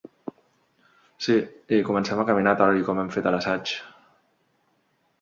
Sí, 1.25 1.35
i 1.77 1.79
comencem 1.91 2.23
a 2.23 2.27
caminar, 2.31 2.57
tal 2.65 2.81
i 2.81 2.91
com 2.91 3.05
hem 3.05 3.15
fet 3.19 3.31
a 3.33 3.37
l'assaig. 3.39 3.79